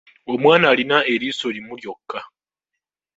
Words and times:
Omwana 0.33 0.65
alina 0.71 0.97
eriiso 1.13 1.47
limu 1.55 1.73
lyokka. 1.81 2.19